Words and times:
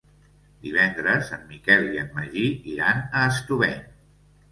Divendres 0.61 1.27
en 1.35 1.43
Miquel 1.51 1.85
i 1.89 1.99
en 2.03 2.09
Magí 2.15 2.47
iran 2.73 3.05
a 3.21 3.27
Estubeny. 3.35 3.85